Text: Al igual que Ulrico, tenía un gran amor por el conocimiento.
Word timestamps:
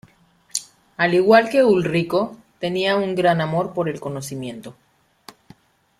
Al 0.97 1.13
igual 1.13 1.51
que 1.51 1.63
Ulrico, 1.63 2.35
tenía 2.57 2.95
un 2.95 3.13
gran 3.13 3.39
amor 3.39 3.71
por 3.71 3.87
el 3.87 3.99
conocimiento. 3.99 4.75